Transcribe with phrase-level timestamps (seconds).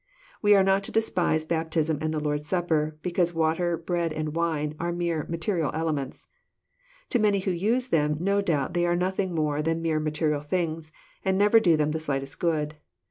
[0.41, 4.73] We are not to despise Baptism and the Lord's Supper, because water, bread, and wine
[4.79, 6.25] are mere material elements.
[7.09, 10.91] To many who use them, no doubt they are nothing more than mere material things,
[11.23, 12.77] and never do them the slightest good.